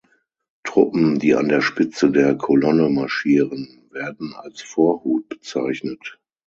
Truppen, 0.63 1.19
die 1.19 1.35
an 1.35 1.47
der 1.47 1.61
Spitze 1.61 2.09
der 2.11 2.33
Kolonne 2.33 2.89
marschieren, 2.89 3.83
werden 3.91 4.33
als 4.33 4.63
Vorhut 4.63 5.29
bezeichnet. 5.29 6.17